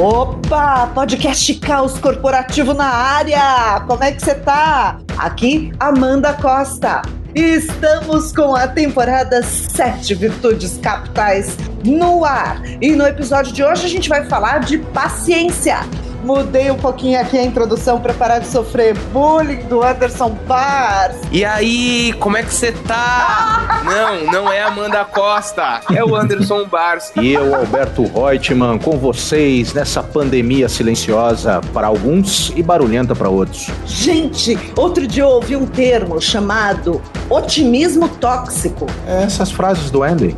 [0.00, 3.84] Opa, podcast Caos Corporativo na área!
[3.86, 4.98] Como é que você tá?
[5.18, 7.02] Aqui, Amanda Costa.
[7.34, 11.54] Estamos com a temporada 7 Virtudes Capitais
[11.84, 12.62] no ar.
[12.80, 15.80] E no episódio de hoje a gente vai falar de paciência.
[16.22, 21.16] Mudei um pouquinho aqui a introdução para parar de sofrer bullying do Anderson Bars.
[21.32, 23.82] E aí, como é que você tá?
[23.84, 27.12] não, não é Amanda Costa, é o Anderson Bars.
[27.16, 33.68] E eu, Alberto Reutemann, com vocês nessa pandemia silenciosa para alguns e barulhenta para outros.
[33.86, 38.86] Gente, outro dia eu ouvi um termo chamado otimismo tóxico.
[39.06, 40.36] É essas frases do Andy.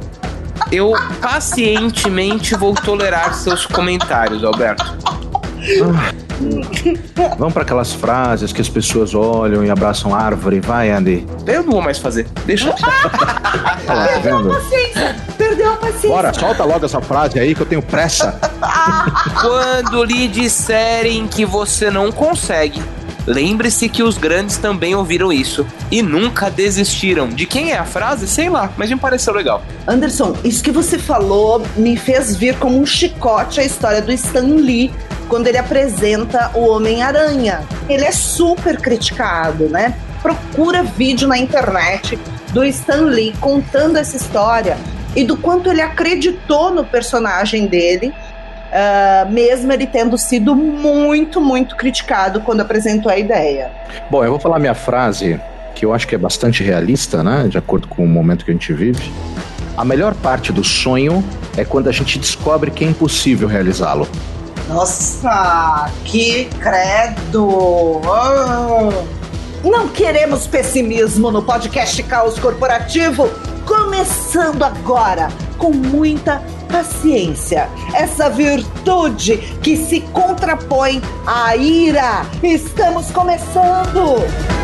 [0.71, 5.22] Eu pacientemente vou tolerar seus comentários, Alberto.
[7.39, 10.61] Vamos para aquelas frases que as pessoas olham e abraçam árvore.
[10.61, 11.27] Vai, Andy.
[11.47, 12.27] Eu não vou mais fazer.
[12.45, 12.75] Deixa eu.
[13.87, 15.17] Tá perdeu a paciência.
[15.37, 16.09] Perdeu a paciência.
[16.09, 18.39] Bora, solta logo essa frase aí que eu tenho pressa.
[19.41, 22.81] Quando lhe disserem que você não consegue,
[23.27, 27.29] Lembre-se que os grandes também ouviram isso e nunca desistiram.
[27.29, 28.27] De quem é a frase?
[28.27, 29.63] Sei lá, mas me pareceu legal.
[29.87, 34.41] Anderson, isso que você falou me fez vir como um chicote a história do Stan
[34.41, 34.93] Lee
[35.33, 37.63] quando ele apresenta o Homem-Aranha.
[37.89, 39.95] Ele é super criticado, né?
[40.21, 42.19] Procura vídeo na internet
[42.53, 44.77] do Stan Lee contando essa história
[45.17, 51.77] e do quanto ele acreditou no personagem dele, uh, mesmo ele tendo sido muito, muito
[51.77, 53.73] criticado quando apresentou a ideia.
[54.11, 55.41] Bom, eu vou falar minha frase,
[55.75, 57.47] que eu acho que é bastante realista, né?
[57.49, 59.11] De acordo com o momento que a gente vive.
[59.79, 61.25] A melhor parte do sonho
[61.57, 64.07] é quando a gente descobre que é impossível realizá-lo.
[64.69, 68.01] Nossa, que credo!
[68.05, 69.23] Oh.
[69.69, 73.29] Não queremos pessimismo no podcast Caos Corporativo,
[73.67, 82.27] começando agora com muita paciência, essa virtude que se contrapõe à ira.
[82.43, 84.62] Estamos começando!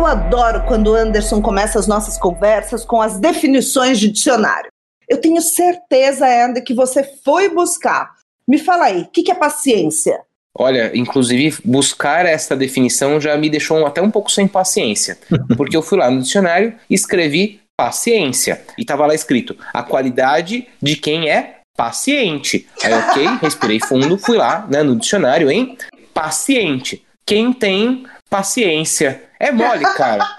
[0.00, 4.70] Eu adoro quando o Anderson começa as nossas conversas com as definições de dicionário.
[5.06, 8.10] Eu tenho certeza, Andy, que você foi buscar.
[8.48, 10.18] Me fala aí, o que, que é paciência?
[10.56, 15.18] Olha, inclusive, buscar essa definição já me deixou até um pouco sem paciência.
[15.54, 18.62] Porque eu fui lá no dicionário e escrevi paciência.
[18.78, 22.66] E estava lá escrito a qualidade de quem é paciente.
[22.82, 25.76] Aí, ok, respirei fundo, fui lá né, no dicionário, hein?
[26.14, 27.04] Paciente.
[27.26, 29.22] Quem tem paciência.
[29.38, 30.24] É mole, cara.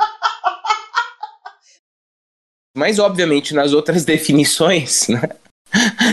[2.75, 5.21] Mas, obviamente, nas outras definições, né?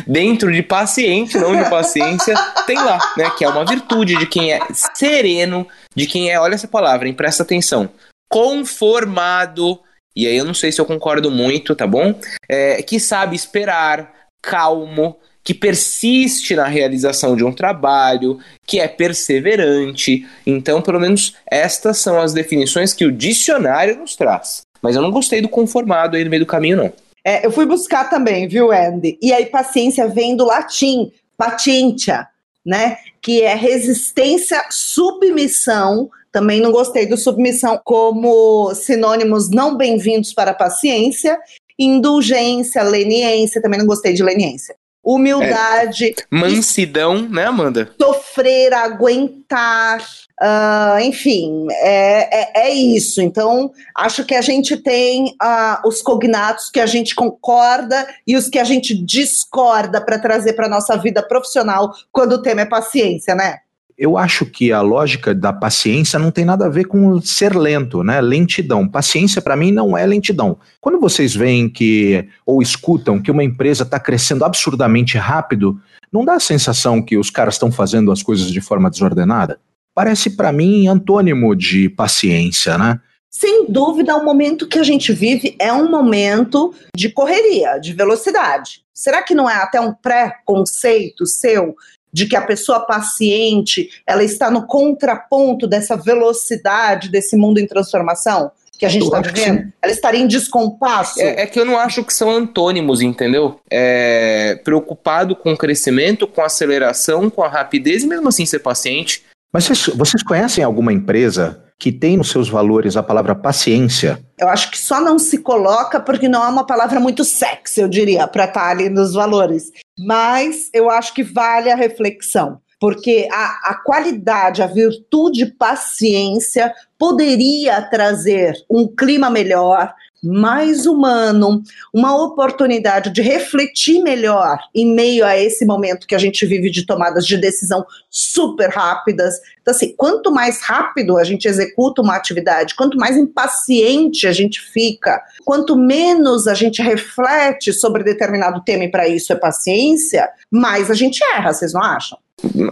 [0.07, 2.35] Dentro de paciente, não de paciência,
[2.67, 3.31] tem lá, né?
[3.31, 4.61] Que é uma virtude de quem é
[4.95, 7.91] sereno, de quem é, olha essa palavra, hein, presta atenção,
[8.31, 9.81] conformado,
[10.17, 12.15] e aí eu não sei se eu concordo muito, tá bom?
[12.49, 14.13] É, que sabe esperar,
[14.43, 20.29] calmo, que persiste na realização de um trabalho, que é perseverante.
[20.47, 24.61] Então, pelo menos estas são as definições que o dicionário nos traz.
[24.83, 26.93] Mas eu não gostei do conformado aí no meio do caminho, não.
[27.25, 29.19] É, eu fui buscar também, viu, Andy?
[29.23, 32.27] E aí, paciência vem do latim, patientia,
[32.63, 32.99] né?
[33.23, 36.11] Que é resistência, submissão.
[36.31, 41.39] Também não gostei do submissão como sinônimos não bem-vindos para a paciência.
[41.79, 46.07] Indulgência, leniência, também não gostei de leniência humildade.
[46.07, 47.91] É, mansidão, né, Amanda?
[48.01, 50.05] Sofrer, aguentar.
[50.41, 53.21] Uh, enfim, é, é, é, isso.
[53.21, 58.49] Então, acho que a gente tem uh, os cognatos que a gente concorda e os
[58.49, 63.35] que a gente discorda para trazer para nossa vida profissional quando o tema é paciência,
[63.35, 63.59] né?
[63.99, 68.05] Eu acho que a lógica da paciência não tem nada a ver com ser lento,
[68.05, 68.21] né?
[68.21, 68.87] Lentidão.
[68.87, 70.57] Paciência para mim não é lentidão.
[70.81, 75.81] Quando vocês veem que ou escutam que uma empresa está crescendo absurdamente rápido,
[76.13, 79.59] não dá a sensação que os caras estão fazendo as coisas de forma desordenada?
[79.93, 83.01] Parece para mim antônimo de paciência, né?
[83.29, 88.83] Sem dúvida, o momento que a gente vive é um momento de correria, de velocidade.
[88.95, 91.75] Será que não é até um pré-conceito seu
[92.19, 98.51] de que a pessoa paciente ela está no contraponto dessa velocidade desse mundo em transformação
[98.77, 99.73] que a gente está vivendo?
[99.81, 101.21] Ela estaria em descompasso?
[101.21, 103.61] É, é, que eu não acho que são antônimos, entendeu?
[103.71, 108.59] É, preocupado com o crescimento, com a aceleração, com a rapidez e mesmo assim ser
[108.59, 109.25] paciente.
[109.53, 114.19] Mas vocês, vocês conhecem alguma empresa que tem nos seus valores a palavra paciência?
[114.39, 117.89] Eu acho que só não se coloca porque não é uma palavra muito sexy, eu
[117.89, 119.71] diria, para estar tá ali nos valores.
[119.99, 122.61] Mas eu acho que vale a reflexão.
[122.81, 129.93] porque a, a qualidade, a virtude paciência poderia trazer um clima melhor,
[130.23, 131.63] mais humano,
[131.93, 136.85] uma oportunidade de refletir melhor em meio a esse momento que a gente vive de
[136.85, 139.35] tomadas de decisão super rápidas.
[139.61, 144.61] Então, assim, quanto mais rápido a gente executa uma atividade, quanto mais impaciente a gente
[144.61, 150.91] fica, quanto menos a gente reflete sobre determinado tema, e para isso é paciência, mais
[150.91, 152.19] a gente erra, vocês não acham?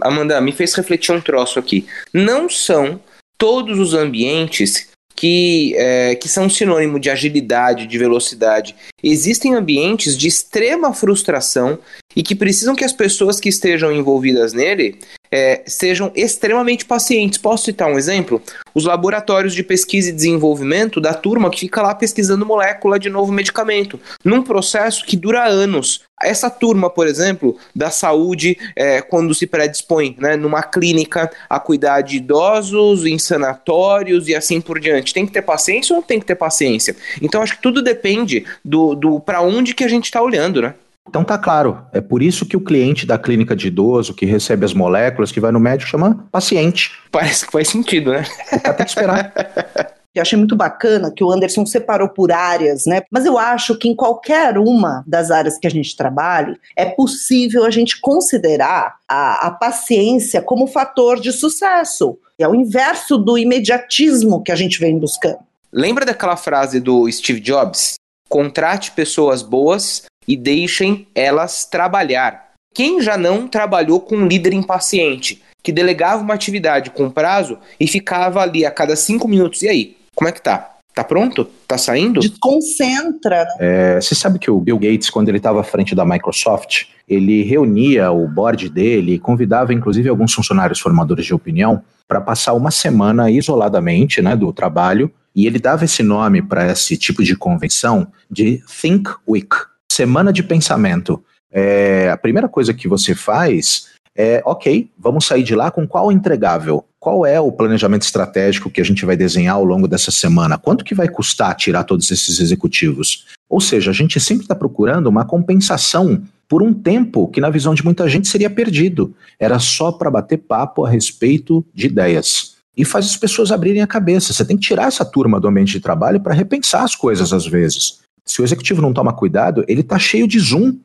[0.01, 1.85] Amanda, me fez refletir um troço aqui.
[2.13, 2.99] Não são
[3.37, 8.75] todos os ambientes que, é, que são sinônimo de agilidade, de velocidade.
[9.03, 11.79] Existem ambientes de extrema frustração
[12.17, 14.97] e que precisam que as pessoas que estejam envolvidas nele
[15.31, 17.37] é, sejam extremamente pacientes.
[17.37, 18.41] Posso citar um exemplo?
[18.73, 23.31] Os laboratórios de pesquisa e desenvolvimento da turma que fica lá pesquisando molécula de novo
[23.31, 26.01] medicamento, num processo que dura anos.
[26.19, 32.01] Essa turma, por exemplo, da saúde, é, quando se predispõe né, numa clínica a cuidar
[32.01, 36.19] de idosos, em sanatórios e assim por diante, tem que ter paciência ou não tem
[36.19, 36.95] que ter paciência?
[37.21, 40.73] Então, acho que tudo depende do, do para onde que a gente está olhando, né?
[41.07, 44.65] Então tá claro, é por isso que o cliente da clínica de idoso que recebe
[44.65, 46.91] as moléculas, que vai no médico, chama paciente.
[47.11, 48.25] Parece que faz sentido, né?
[48.51, 49.33] O cara tem que esperar.
[50.17, 53.03] Eu achei muito bacana que o Anderson separou por áreas, né?
[53.11, 57.63] Mas eu acho que em qualquer uma das áreas que a gente trabalhe, é possível
[57.63, 62.17] a gente considerar a, a paciência como fator de sucesso.
[62.39, 65.37] É o inverso do imediatismo que a gente vem buscando.
[65.71, 67.93] Lembra daquela frase do Steve Jobs?
[68.27, 72.47] Contrate pessoas boas e deixem elas trabalhar.
[72.73, 77.87] Quem já não trabalhou com um líder impaciente, que delegava uma atividade com prazo e
[77.87, 79.63] ficava ali a cada cinco minutos?
[79.63, 80.77] E aí, como é que tá?
[80.93, 81.47] Tá pronto?
[81.67, 82.19] Tá saindo?
[82.19, 83.43] Desconcentra.
[83.43, 83.49] Né?
[83.59, 87.43] É, você sabe que o Bill Gates, quando ele estava à frente da Microsoft, ele
[87.43, 92.71] reunia o board dele e convidava inclusive alguns funcionários formadores de opinião para passar uma
[92.71, 95.11] semana isoladamente né, do trabalho.
[95.35, 99.55] E ele dava esse nome para esse tipo de convenção de Think Week,
[99.97, 101.23] semana de pensamento.
[101.51, 106.11] É, a primeira coisa que você faz é, ok, vamos sair de lá com qual
[106.11, 106.83] entregável?
[106.99, 110.57] Qual é o planejamento estratégico que a gente vai desenhar ao longo dessa semana?
[110.57, 113.25] Quanto que vai custar tirar todos esses executivos?
[113.49, 117.75] Ou seja, a gente sempre está procurando uma compensação por um tempo que, na visão
[117.75, 119.15] de muita gente, seria perdido.
[119.39, 122.55] Era só para bater papo a respeito de ideias.
[122.75, 124.33] E faz as pessoas abrirem a cabeça.
[124.33, 127.45] Você tem que tirar essa turma do ambiente de trabalho para repensar as coisas às
[127.45, 127.99] vezes.
[128.27, 130.77] Se o executivo não toma cuidado, ele tá cheio de Zoom,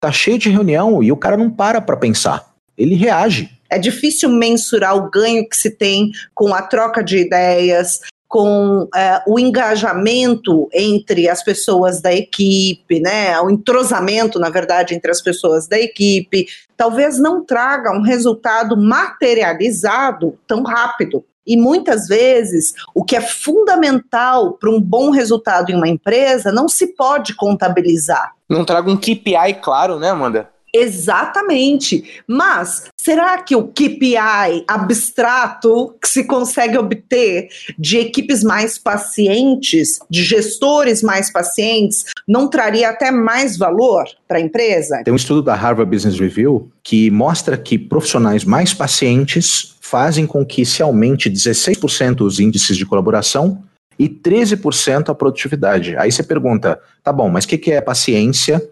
[0.00, 2.52] tá cheio de reunião e o cara não para para pensar.
[2.76, 3.50] Ele reage.
[3.70, 9.22] É difícil mensurar o ganho que se tem com a troca de ideias, com é,
[9.26, 13.40] o engajamento entre as pessoas da equipe, né?
[13.40, 16.46] O entrosamento, na verdade, entre as pessoas da equipe,
[16.76, 21.24] talvez não traga um resultado materializado tão rápido.
[21.48, 26.68] E muitas vezes, o que é fundamental para um bom resultado em uma empresa não
[26.68, 28.34] se pode contabilizar.
[28.46, 30.50] Não traga um KPI claro, né, Amanda?
[30.74, 32.22] Exatamente.
[32.26, 37.48] Mas será que o KPI abstrato que se consegue obter
[37.78, 44.40] de equipes mais pacientes, de gestores mais pacientes, não traria até mais valor para a
[44.40, 45.02] empresa?
[45.04, 50.44] Tem um estudo da Harvard Business Review que mostra que profissionais mais pacientes fazem com
[50.44, 53.62] que se aumente 16% os índices de colaboração
[53.98, 55.96] e 13% a produtividade.
[55.96, 58.62] Aí você pergunta, tá bom, mas o que, que é paciência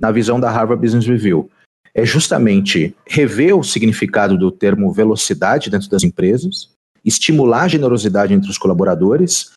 [0.00, 1.50] na visão da Harvard Business Review?
[1.94, 6.70] É justamente rever o significado do termo velocidade dentro das empresas,
[7.04, 9.50] estimular a generosidade entre os colaboradores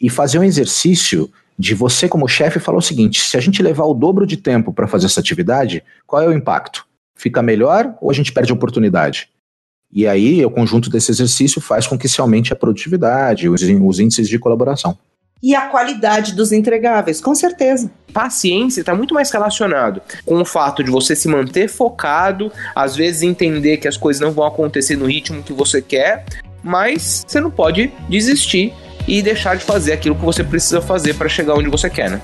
[0.00, 3.84] e fazer um exercício de você, como chefe, falar o seguinte: se a gente levar
[3.84, 6.86] o dobro de tempo para fazer essa atividade, qual é o impacto?
[7.16, 9.28] Fica melhor ou a gente perde a oportunidade?
[9.92, 14.00] E aí, o conjunto desse exercício faz com que se aumente a produtividade, os, os
[14.00, 14.98] índices de colaboração.
[15.44, 17.90] E a qualidade dos entregáveis, com certeza.
[18.14, 23.20] Paciência está muito mais relacionado com o fato de você se manter focado, às vezes
[23.20, 26.24] entender que as coisas não vão acontecer no ritmo que você quer,
[26.62, 28.72] mas você não pode desistir
[29.06, 32.22] e deixar de fazer aquilo que você precisa fazer para chegar onde você quer, né?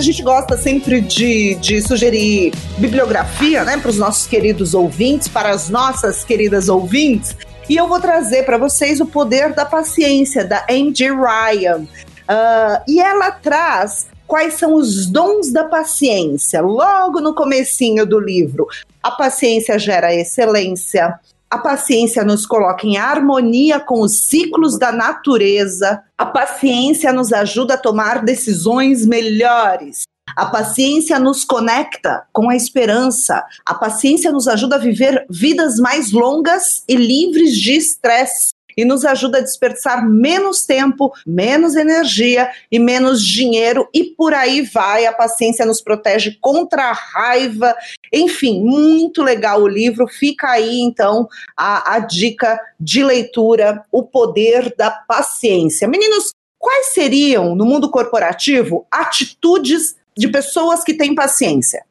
[0.00, 5.50] A gente gosta sempre de, de sugerir bibliografia, né, para os nossos queridos ouvintes, para
[5.50, 7.36] as nossas queridas ouvintes.
[7.68, 11.80] E eu vou trazer para vocês o poder da paciência, da Angie Ryan.
[11.80, 16.60] Uh, e ela traz quais são os dons da paciência.
[16.60, 18.66] Logo no comecinho do livro,
[19.02, 21.18] a paciência gera excelência,
[21.50, 26.02] a paciência nos coloca em harmonia com os ciclos da natureza.
[26.16, 30.02] A paciência nos ajuda a tomar decisões melhores.
[30.36, 33.42] A paciência nos conecta com a esperança.
[33.64, 39.04] A paciência nos ajuda a viver vidas mais longas e livres de estresse e nos
[39.04, 45.04] ajuda a desperdiçar menos tempo, menos energia e menos dinheiro e por aí vai.
[45.04, 47.74] A paciência nos protege contra a raiva.
[48.12, 50.06] Enfim, muito legal o livro.
[50.06, 55.88] Fica aí então a, a dica de leitura, O Poder da Paciência.
[55.88, 61.84] Meninos, quais seriam no mundo corporativo atitudes de pessoas que têm paciência?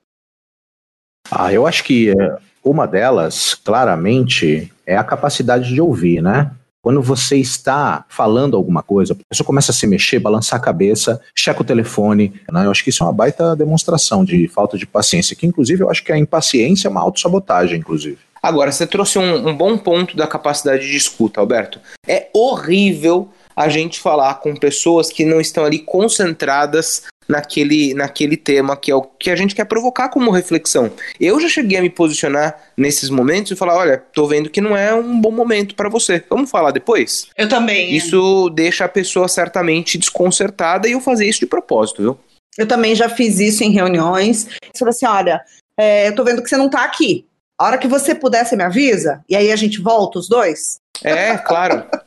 [1.29, 6.49] Ah, eu acho que é, uma delas, claramente, é a capacidade de ouvir, né?
[6.87, 11.19] Quando você está falando alguma coisa, a pessoa começa a se mexer, balançar a cabeça,
[11.35, 12.39] checa o telefone.
[12.49, 12.65] Né?
[12.65, 15.89] Eu acho que isso é uma baita demonstração de falta de paciência, que inclusive eu
[15.89, 18.19] acho que a impaciência é uma autossabotagem, inclusive.
[18.41, 21.81] Agora, você trouxe um, um bom ponto da capacidade de escuta, Alberto.
[22.07, 23.27] É horrível
[23.57, 28.95] a gente falar com pessoas que não estão ali concentradas naquele, naquele tema que é
[28.95, 30.91] o que a gente quer provocar como reflexão.
[31.19, 34.77] Eu já cheguei a me posicionar nesses momentos e falar: olha, tô vendo que não
[34.77, 36.23] é um bom momento para você.
[36.29, 37.27] Vamos falar depois?
[37.35, 37.95] Eu também.
[37.95, 42.19] Isso deixa a pessoa certamente desconcertada e eu fazer isso de propósito, viu?
[42.59, 44.43] Eu também já fiz isso em reuniões.
[44.43, 45.41] Você falou assim: olha,
[45.75, 47.25] é, eu tô vendo que você não tá aqui.
[47.59, 49.23] A hora que você puder, você me avisa?
[49.27, 50.77] E aí a gente volta os dois?
[51.03, 51.83] É, claro.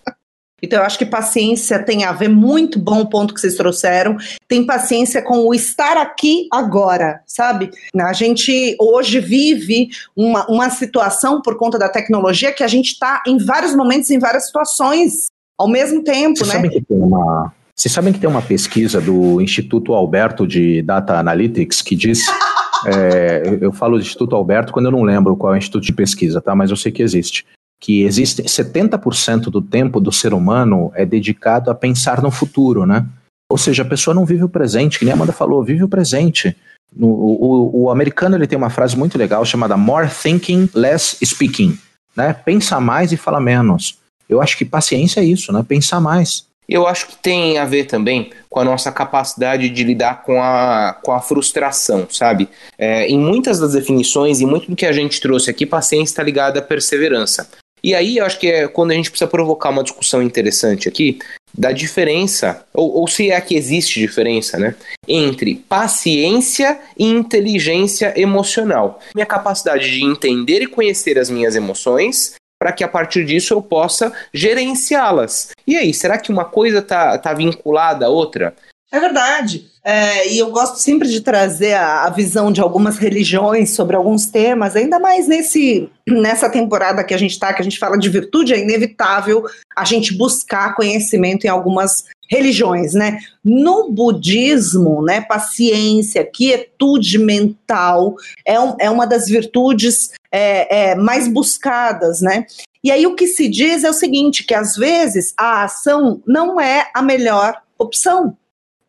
[0.62, 4.17] Então, eu acho que paciência tem a ver muito bom o ponto que vocês trouxeram.
[4.47, 7.71] Tem paciência com o estar aqui agora, sabe?
[7.97, 13.23] A gente hoje vive uma, uma situação por conta da tecnologia que a gente está
[13.26, 15.26] em vários momentos, em várias situações
[15.59, 16.55] ao mesmo tempo, Vocês né?
[16.55, 21.19] Sabem que tem uma, vocês sabem que tem uma pesquisa do Instituto Alberto de Data
[21.19, 22.21] Analytics que diz.
[22.87, 25.93] é, eu falo do Instituto Alberto quando eu não lembro qual é o instituto de
[25.93, 26.55] pesquisa, tá?
[26.55, 27.45] Mas eu sei que existe
[27.80, 33.06] que existe 70% do tempo do ser humano é dedicado a pensar no futuro, né?
[33.49, 35.88] Ou seja, a pessoa não vive o presente, que nem a Amanda falou, vive o
[35.88, 36.54] presente.
[36.96, 41.76] O, o, o americano ele tem uma frase muito legal chamada more thinking, less speaking.
[42.14, 42.32] Né?
[42.32, 43.99] Pensa mais e fala menos.
[44.28, 45.64] Eu acho que paciência é isso, né?
[45.66, 46.46] Pensar mais.
[46.68, 50.96] Eu acho que tem a ver também com a nossa capacidade de lidar com a,
[51.02, 52.49] com a frustração, sabe?
[52.78, 56.22] É, em muitas das definições e muito do que a gente trouxe aqui, paciência está
[56.22, 57.49] ligada à perseverança.
[57.82, 61.18] E aí eu acho que é quando a gente precisa provocar uma discussão interessante aqui
[61.52, 64.75] da diferença, ou, ou se é que existe diferença, né?
[65.08, 69.00] Entre paciência e inteligência emocional.
[69.14, 73.62] Minha capacidade de entender e conhecer as minhas emoções para que a partir disso eu
[73.62, 75.50] possa gerenciá-las.
[75.66, 78.54] E aí, será que uma coisa tá, tá vinculada à outra?
[78.92, 79.70] É verdade.
[79.85, 84.26] É, e eu gosto sempre de trazer a, a, visão de algumas religiões sobre alguns
[84.26, 88.09] temas, ainda mais nesse, nessa temporada que a gente está, que a gente fala de
[88.09, 89.44] virtude, é inevitável
[89.75, 93.20] a gente buscar conhecimento em algumas religiões, né?
[93.44, 101.26] No budismo, né, paciência, quietude mental é, um, é uma das virtudes é, é, mais
[101.26, 102.44] buscadas, né?
[102.82, 106.61] E aí o que se diz é o seguinte, que às vezes a ação não
[106.61, 108.37] é a melhor opção.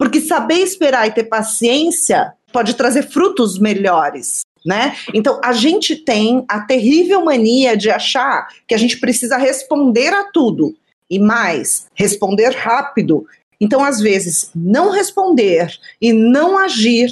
[0.01, 4.41] Porque saber esperar e ter paciência pode trazer frutos melhores.
[4.65, 4.95] Né?
[5.13, 10.23] Então a gente tem a terrível mania de achar que a gente precisa responder a
[10.31, 10.75] tudo
[11.07, 13.27] e mais, responder rápido.
[13.59, 17.11] Então, às vezes, não responder e não agir,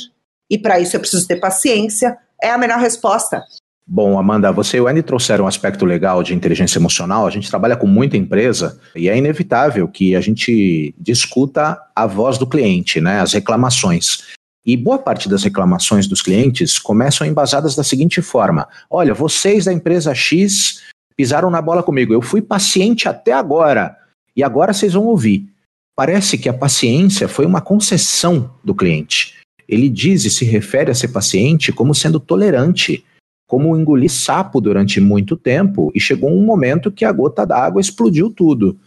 [0.50, 3.44] e para isso eu preciso ter paciência, é a melhor resposta.
[3.92, 7.26] Bom, Amanda, você e o Andy trouxeram um aspecto legal de inteligência emocional.
[7.26, 12.38] A gente trabalha com muita empresa e é inevitável que a gente discuta a voz
[12.38, 14.26] do cliente, né, as reclamações.
[14.64, 19.74] E boa parte das reclamações dos clientes começam embasadas da seguinte forma: olha, vocês da
[19.74, 20.84] empresa X
[21.18, 23.98] pisaram na bola comigo, eu fui paciente até agora
[24.36, 25.50] e agora vocês vão ouvir.
[25.96, 29.34] Parece que a paciência foi uma concessão do cliente.
[29.68, 33.04] Ele diz e se refere a ser paciente como sendo tolerante
[33.50, 38.30] como engolir sapo durante muito tempo e chegou um momento que a gota d'água explodiu
[38.30, 38.78] tudo.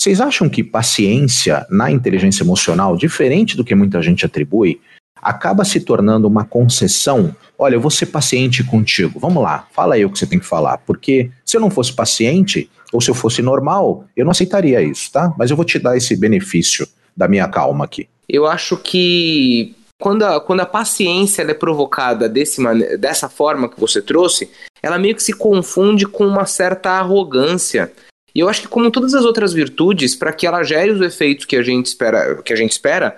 [0.00, 4.80] Vocês acham que paciência na inteligência emocional, diferente do que muita gente atribui,
[5.20, 7.34] acaba se tornando uma concessão?
[7.58, 9.18] Olha, eu vou ser paciente contigo.
[9.18, 10.78] Vamos lá, fala aí o que você tem que falar.
[10.78, 15.10] Porque se eu não fosse paciente, ou se eu fosse normal, eu não aceitaria isso,
[15.10, 15.34] tá?
[15.36, 18.08] Mas eu vou te dar esse benefício da minha calma aqui.
[18.28, 22.62] Eu acho que quando a, quando a paciência é provocada desse,
[22.98, 24.50] dessa forma que você trouxe,
[24.82, 27.90] ela meio que se confunde com uma certa arrogância.
[28.34, 31.46] E eu acho que, como todas as outras virtudes, para que ela gere os efeitos
[31.46, 33.16] que a gente espera, que a gente espera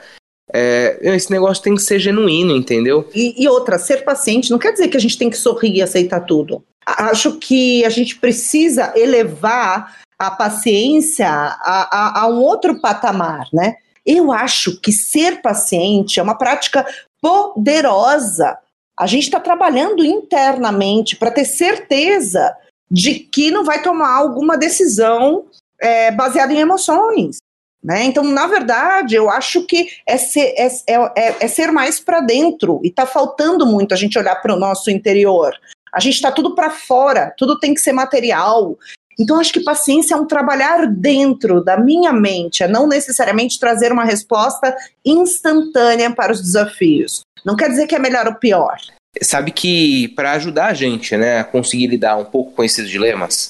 [0.55, 3.11] é, esse negócio tem que ser genuíno, entendeu?
[3.13, 5.83] E, e, outra, ser paciente não quer dizer que a gente tem que sorrir e
[5.83, 6.63] aceitar tudo.
[6.87, 13.75] Acho que a gente precisa elevar a paciência a, a, a um outro patamar, né?
[14.07, 16.87] Eu acho que ser paciente é uma prática
[17.21, 18.57] poderosa.
[18.99, 22.57] A gente está trabalhando internamente para ter certeza
[22.91, 25.47] de que não vai tomar alguma decisão
[25.81, 27.39] é, baseada em emoções.
[27.83, 28.05] Né?
[28.05, 32.81] Então, na verdade, eu acho que é ser, é, é, é ser mais para dentro
[32.83, 35.53] e está faltando muito a gente olhar para o nosso interior.
[35.93, 38.77] A gente está tudo para fora, tudo tem que ser material.
[39.19, 43.91] Então, acho que paciência é um trabalhar dentro da minha mente, é não necessariamente trazer
[43.91, 47.21] uma resposta instantânea para os desafios.
[47.45, 48.77] Não quer dizer que é melhor ou pior.
[49.23, 53.49] Sabe que para ajudar a gente né, a conseguir lidar um pouco com esses dilemas,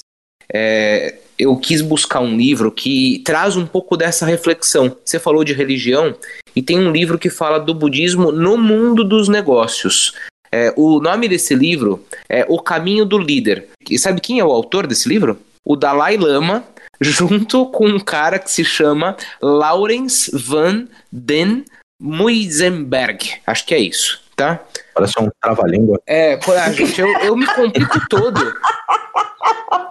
[0.53, 4.95] é, eu quis buscar um livro que traz um pouco dessa reflexão.
[5.03, 6.15] Você falou de religião
[6.55, 10.13] e tem um livro que fala do budismo no mundo dos negócios.
[10.51, 13.67] É, o nome desse livro é O Caminho do Líder.
[13.89, 15.37] E sabe quem é o autor desse livro?
[15.69, 16.63] O Dalai Lama,
[17.01, 21.65] junto com um cara que se chama Lawrence van den
[22.01, 23.33] Muizenberg.
[23.45, 24.61] Acho que é isso, tá?
[24.95, 26.01] Parece um trava-língua.
[26.07, 26.39] É,
[26.71, 28.55] gente, eu, eu me complico todo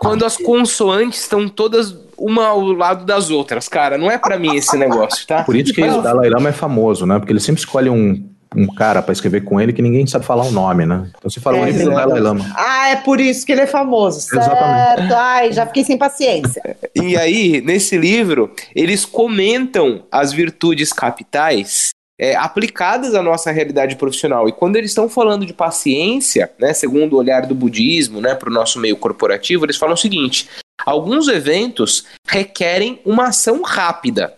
[0.01, 3.99] quando as consoantes estão todas uma ao lado das outras, cara.
[3.99, 5.43] Não é para mim esse negócio, tá?
[5.43, 7.19] Por isso que o Dalai Lama é famoso, né?
[7.19, 10.45] Porque ele sempre escolhe um um cara para escrever com ele que ninguém sabe falar
[10.45, 11.09] o nome, né?
[11.17, 12.47] Então você fala é, o livro do Dalai Lama.
[12.57, 14.47] Ah, é por isso que ele é famoso, certo?
[14.47, 15.13] Exatamente.
[15.13, 16.63] Ai, já fiquei sem paciência.
[16.97, 24.49] E aí, nesse livro, eles comentam as virtudes capitais é, aplicadas à nossa realidade profissional.
[24.49, 28.49] E quando eles estão falando de paciência, né, segundo o olhar do budismo, né, para
[28.49, 30.49] o nosso meio corporativo, eles falam o seguinte:
[30.85, 34.35] alguns eventos requerem uma ação rápida.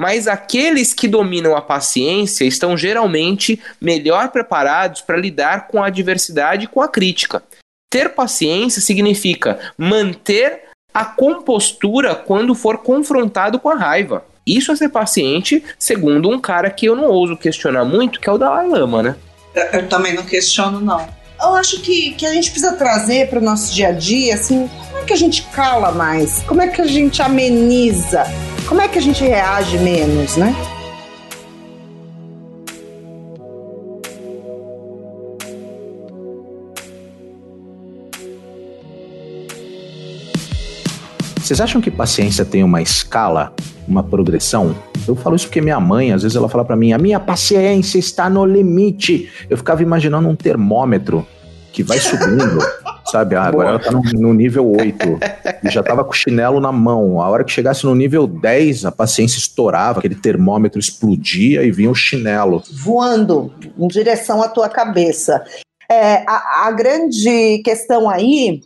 [0.00, 6.64] Mas aqueles que dominam a paciência estão geralmente melhor preparados para lidar com a adversidade
[6.64, 7.42] e com a crítica.
[7.92, 10.62] Ter paciência significa manter
[10.94, 14.24] a compostura quando for confrontado com a raiva.
[14.46, 18.32] Isso é ser paciente, segundo um cara que eu não ouso questionar muito, que é
[18.32, 19.16] o Dalai Lama, né?
[19.54, 21.06] Eu, também não questiono, não.
[21.38, 24.66] Eu acho que, que a gente precisa trazer para o nosso dia a dia, assim,
[24.66, 26.42] como é que a gente cala mais?
[26.44, 28.24] Como é que a gente ameniza?
[28.70, 30.54] Como é que a gente reage menos, né?
[41.36, 43.52] Vocês acham que paciência tem uma escala,
[43.88, 44.76] uma progressão?
[45.08, 47.98] Eu falo isso porque minha mãe, às vezes ela fala para mim, a minha paciência
[47.98, 49.28] está no limite.
[49.50, 51.26] Eu ficava imaginando um termômetro
[51.72, 52.60] que vai subindo
[53.10, 53.34] sabe?
[53.34, 55.18] Ah, agora ela tá no, no, nível 8
[55.64, 57.20] e já tava com o chinelo na mão.
[57.20, 61.90] A hora que chegasse no nível 10, a paciência estourava, aquele termômetro explodia e vinha
[61.90, 62.62] o chinelo.
[62.72, 65.44] Voando em direção à tua cabeça.
[65.90, 68.62] É, a, a grande questão aí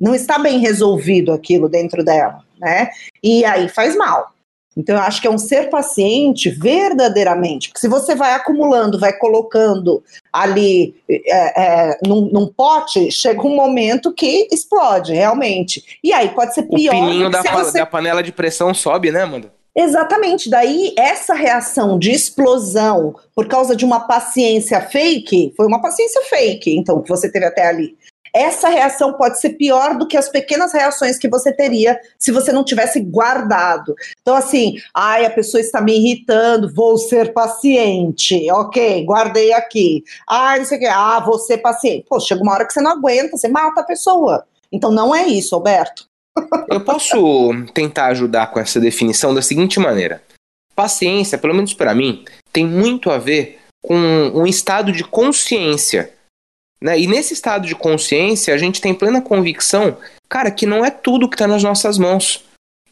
[0.00, 2.88] não está bem resolvido aquilo dentro dela, né?
[3.22, 4.32] E aí faz mal.
[4.78, 7.68] Então, eu acho que é um ser paciente verdadeiramente.
[7.68, 13.56] Porque se você vai acumulando, vai colocando ali é, é, num, num, pote, chega um
[13.56, 15.98] momento que explode, realmente.
[16.02, 16.94] E aí pode ser pior.
[16.94, 17.78] O pininho da, você...
[17.78, 19.52] da panela de pressão sobe, né, Amanda?
[19.74, 20.48] Exatamente.
[20.48, 26.76] Daí, essa reação de explosão por causa de uma paciência fake, foi uma paciência fake,
[26.76, 27.96] então, que você teve até ali
[28.34, 32.52] essa reação pode ser pior do que as pequenas reações que você teria se você
[32.52, 33.94] não tivesse guardado.
[34.20, 40.02] Então, assim, ai, a pessoa está me irritando, vou ser paciente, ok, guardei aqui.
[40.28, 42.06] Ai, não sei o que, ah, vou ser paciente.
[42.08, 44.44] Pô, chega uma hora que você não aguenta, você mata a pessoa.
[44.70, 46.06] Então, não é isso, Alberto.
[46.68, 50.22] Eu posso tentar ajudar com essa definição da seguinte maneira:
[50.74, 56.12] paciência, pelo menos para mim, tem muito a ver com um estado de consciência
[56.80, 56.98] né?
[56.98, 59.96] E nesse estado de consciência, a gente tem plena convicção,
[60.28, 62.44] cara, que não é tudo que está nas nossas mãos.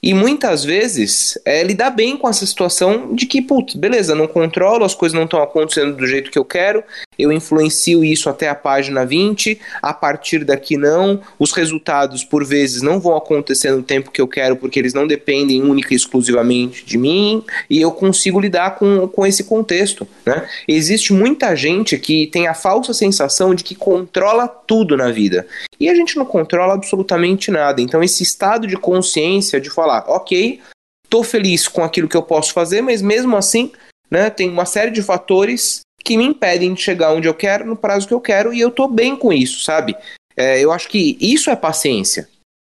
[0.03, 4.85] E muitas vezes é lidar bem com essa situação de que, putz, beleza, não controlo,
[4.85, 6.85] as coisas não estão acontecendo do jeito que eu quero,
[7.19, 12.83] eu influencio isso até a página 20, a partir daqui não, os resultados por vezes
[12.83, 16.85] não vão acontecer no tempo que eu quero porque eles não dependem única e exclusivamente
[16.85, 20.07] de mim, e eu consigo lidar com, com esse contexto.
[20.25, 20.49] Né?
[20.67, 25.47] Existe muita gente que tem a falsa sensação de que controla tudo na vida,
[25.79, 27.81] e a gente não controla absolutamente nada.
[27.81, 30.61] Então, esse estado de consciência de falar, ok,
[31.09, 33.73] tô feliz com aquilo que eu posso fazer, mas mesmo assim,
[34.11, 37.77] né, tem uma série de fatores que me impedem de chegar onde eu quero, no
[37.77, 39.97] prazo que eu quero, e eu tô bem com isso, sabe?
[40.37, 42.29] É, eu acho que isso é paciência.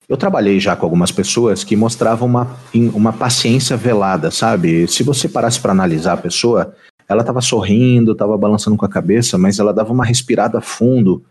[0.08, 2.56] Eu trabalhei já com algumas pessoas que mostravam uma,
[2.94, 4.86] uma paciência velada, sabe?
[4.86, 6.76] Se você parasse para analisar a pessoa,
[7.08, 11.24] ela estava sorrindo, estava balançando com a cabeça, mas ela dava uma respirada fundo,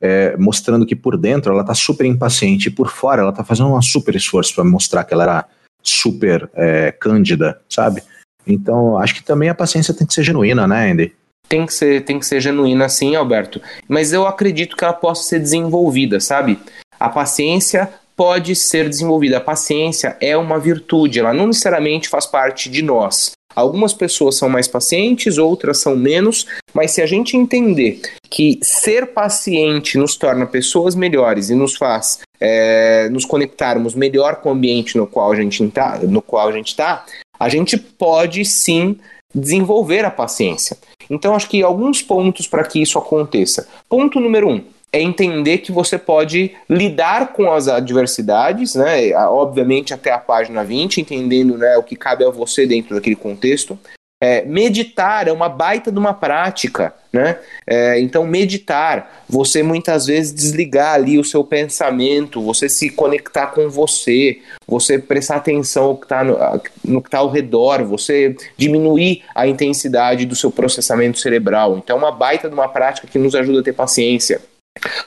[0.00, 3.74] é, mostrando que por dentro ela está super impaciente e por fora ela está fazendo
[3.74, 5.48] um super esforço para mostrar que ela era
[5.82, 8.04] super é, cândida, sabe?
[8.46, 11.19] Então acho que também a paciência tem que ser genuína, né, Andy?
[11.50, 13.60] Tem que ser, tem que ser genuína sim, Alberto.
[13.88, 16.56] Mas eu acredito que ela possa ser desenvolvida, sabe?
[16.98, 19.38] A paciência pode ser desenvolvida.
[19.38, 23.32] A paciência é uma virtude, ela não necessariamente faz parte de nós.
[23.54, 29.06] Algumas pessoas são mais pacientes, outras são menos, mas se a gente entender que ser
[29.06, 34.96] paciente nos torna pessoas melhores e nos faz é, nos conectarmos melhor com o ambiente
[34.96, 37.04] no qual a gente está, no qual a gente está,
[37.40, 38.96] a gente pode sim
[39.34, 40.76] desenvolver a paciência.
[41.10, 43.68] Então, acho que alguns pontos para que isso aconteça.
[43.88, 49.14] Ponto número um é entender que você pode lidar com as adversidades, né?
[49.28, 53.78] Obviamente até a página 20, entendendo né, o que cabe a você dentro daquele contexto.
[54.22, 57.38] É, meditar é uma baita de uma prática, né?
[57.66, 63.70] É, então, meditar, você muitas vezes desligar ali o seu pensamento, você se conectar com
[63.70, 66.36] você, você prestar atenção no que está no,
[66.84, 71.78] no que tá ao redor, você diminuir a intensidade do seu processamento cerebral.
[71.78, 74.40] Então, é uma baita de uma prática que nos ajuda a ter paciência.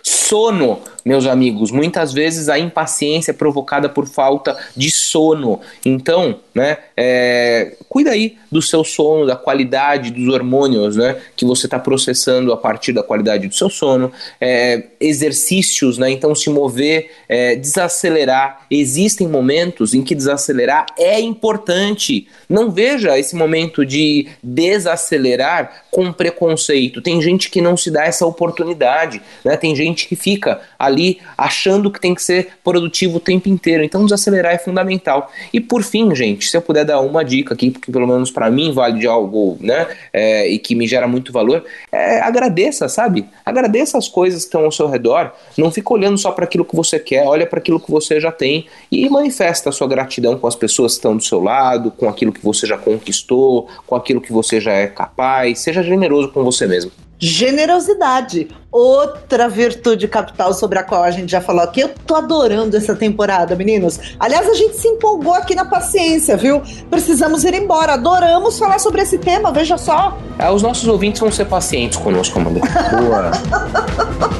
[0.01, 5.61] Sono, meus amigos, muitas vezes a impaciência é provocada por falta de sono.
[5.85, 11.65] Então, né, é, cuida aí do seu sono, da qualidade dos hormônios, né, que você
[11.65, 14.11] está processando a partir da qualidade do seu sono.
[14.39, 18.65] É, exercícios, né, então se mover, é, desacelerar.
[18.69, 22.27] Existem momentos em que desacelerar é importante.
[22.47, 27.01] Não veja esse momento de desacelerar com preconceito.
[27.01, 29.55] Tem gente que não se dá essa oportunidade, né?
[29.57, 33.83] Tem gente que fica ali achando que tem que ser produtivo o tempo inteiro.
[33.83, 35.31] Então, desacelerar é fundamental.
[35.53, 38.49] E por fim, gente, se eu puder dar uma dica aqui, porque pelo menos para
[38.49, 39.87] mim vale de algo, né?
[40.11, 43.25] É, e que me gera muito valor, é, agradeça, sabe?
[43.45, 45.31] Agradeça as coisas que estão ao seu redor.
[45.57, 48.31] Não fica olhando só para aquilo que você quer, olha para aquilo que você já
[48.31, 52.07] tem e manifesta a sua gratidão com as pessoas que estão do seu lado, com
[52.07, 55.59] aquilo que você já conquistou, com aquilo que você já é capaz.
[55.59, 56.91] Seja generoso com você mesmo.
[57.19, 61.79] Generosidade, outra virtude capital sobre a qual a gente já falou aqui.
[61.81, 63.99] Eu tô adorando essa temporada, meninos.
[64.19, 66.61] Aliás, a gente se empolgou aqui na paciência, viu?
[66.89, 67.93] Precisamos ir embora.
[67.93, 70.17] Adoramos falar sobre esse tema, veja só.
[70.37, 72.59] É, os nossos ouvintes vão ser pacientes conosco, Amanda.
[72.59, 73.31] Boa.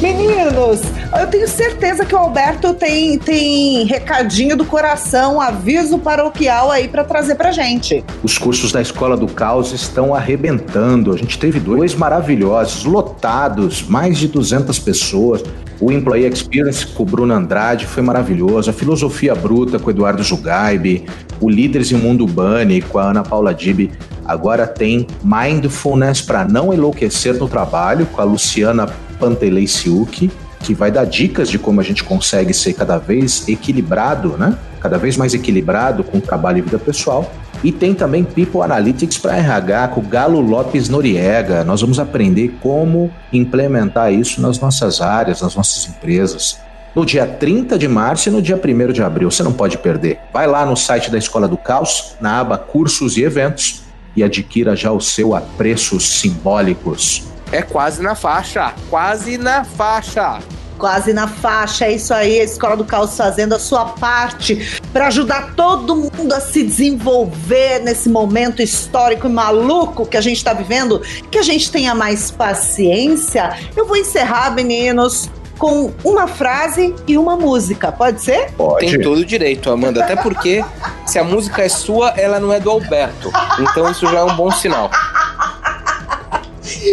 [0.00, 0.80] Meninos,
[1.20, 7.04] eu tenho certeza que o Alberto tem, tem recadinho do coração, aviso paroquial aí para
[7.04, 8.04] trazer pra gente.
[8.22, 11.12] Os cursos da Escola do Caos estão arrebentando.
[11.12, 15.42] A gente teve dois maravilhosos, lotados, mais de 200 pessoas.
[15.80, 18.70] O Employee Experience com o Bruno Andrade foi maravilhoso.
[18.70, 21.04] A Filosofia Bruta com o Eduardo Zugaibe.
[21.40, 23.90] O Líderes em Mundo Bunny com a Ana Paula Dib.
[24.24, 28.86] Agora tem Mindfulness para não enlouquecer no trabalho com a Luciana
[29.18, 30.30] Pantelei Siuk,
[30.64, 34.56] que vai dar dicas de como a gente consegue ser cada vez equilibrado, né?
[34.80, 37.30] Cada vez mais equilibrado com trabalho e vida pessoal.
[37.62, 41.64] E tem também People Analytics para RH com o Galo Lopes Noriega.
[41.64, 46.58] Nós vamos aprender como implementar isso nas nossas áreas, nas nossas empresas.
[46.94, 49.30] No dia 30 de março e no dia 1 de abril.
[49.30, 50.18] Você não pode perder.
[50.32, 53.82] Vai lá no site da Escola do Caos, na aba Cursos e Eventos,
[54.16, 57.33] e adquira já o seu a preços simbólicos.
[57.54, 60.40] É quase na faixa, quase na faixa.
[60.76, 65.06] Quase na faixa, é isso aí, a Escola do Caos fazendo a sua parte para
[65.06, 70.52] ajudar todo mundo a se desenvolver nesse momento histórico e maluco que a gente está
[70.52, 73.56] vivendo, que a gente tenha mais paciência.
[73.76, 78.50] Eu vou encerrar, meninos, com uma frase e uma música, pode ser?
[78.56, 78.84] Pode.
[78.84, 80.64] Tem todo o direito, Amanda, até porque
[81.06, 83.30] se a música é sua, ela não é do Alberto.
[83.60, 84.90] Então isso já é um bom sinal.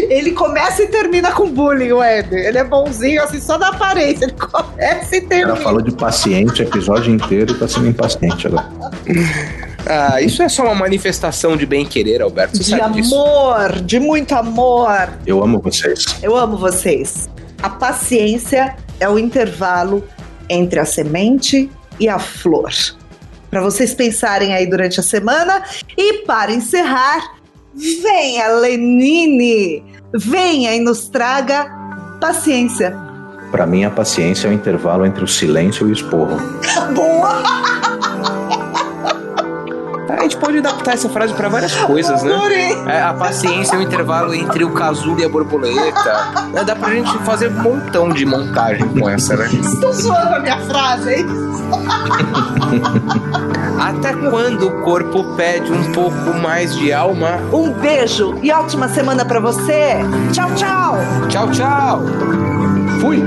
[0.10, 2.48] Ele começa e termina com bullying, o Eder.
[2.48, 4.26] Ele é bonzinho, assim, só na aparência.
[4.26, 5.52] Ele começa e termina.
[5.52, 8.70] Ela falou de paciente o episódio inteiro e tá sendo impaciente agora.
[9.86, 12.58] Ah, isso é só uma manifestação de bem-querer, Alberto.
[12.58, 12.94] Você de amor,
[13.72, 13.84] disso?
[13.84, 15.10] de muito amor.
[15.26, 16.06] Eu amo vocês.
[16.22, 17.30] Eu amo vocês.
[17.64, 20.04] A paciência é o intervalo
[20.50, 22.72] entre a semente e a flor.
[23.50, 25.64] Para vocês pensarem aí durante a semana.
[25.98, 27.41] E para encerrar,
[27.74, 29.84] Venha, Lenine!
[30.14, 31.66] Venha e nos traga
[32.20, 32.96] paciência.
[33.52, 36.38] Para mim, a paciência é o intervalo entre o silêncio e o esporro.
[36.94, 37.82] Boa!
[40.18, 42.32] A gente pode adaptar essa frase para várias coisas, né?
[42.88, 46.34] É, a paciência é o intervalo entre o casulo e a borboleta.
[46.54, 49.48] É, dá pra gente fazer um montão de montagem com essa, né?
[49.52, 51.26] Estou zoando a minha frase, hein?
[53.80, 57.40] Até quando o corpo pede um pouco mais de alma?
[57.52, 59.98] Um beijo e ótima semana para você.
[60.32, 60.98] Tchau, tchau.
[61.30, 62.02] Tchau, tchau.
[63.00, 63.22] Fui.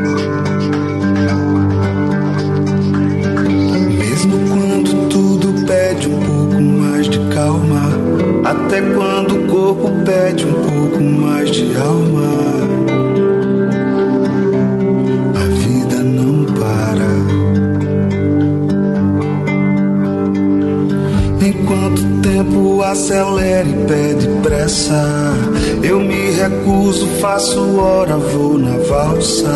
[25.83, 29.50] Eu me recuso, faço hora, vou na valsa.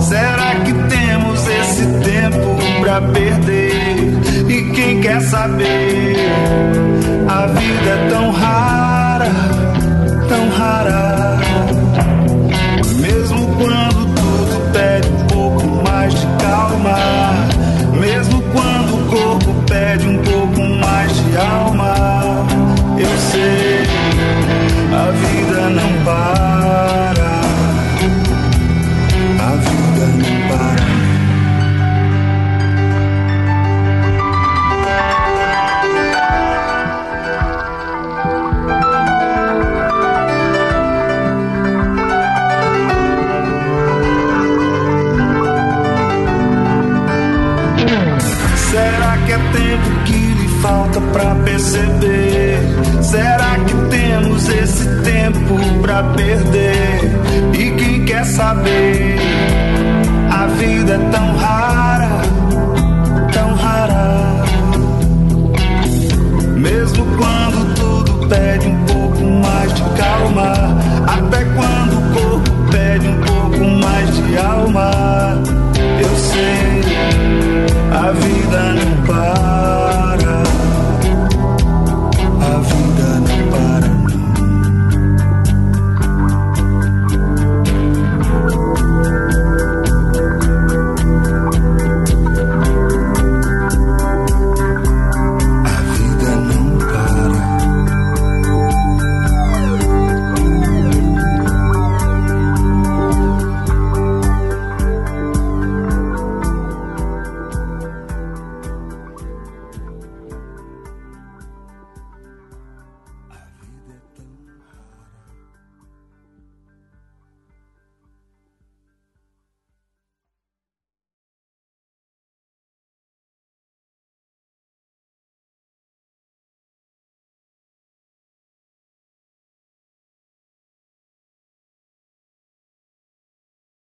[0.00, 4.18] Será que temos esse tempo pra perder?
[4.48, 6.16] E quem quer saber?
[7.28, 9.30] A vida é tão rara,
[10.28, 11.27] tão rara.